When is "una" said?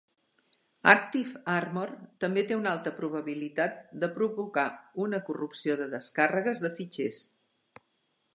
2.61-2.71, 5.07-5.21